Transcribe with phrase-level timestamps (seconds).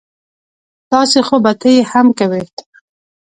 [0.91, 2.43] داسې خو به ته یې هم کوې